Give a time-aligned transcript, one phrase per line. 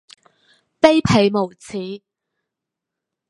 [0.81, 2.01] 卑鄙無恥